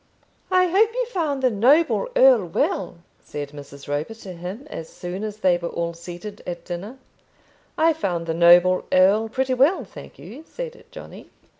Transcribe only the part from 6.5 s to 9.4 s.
dinner. "I found the noble earl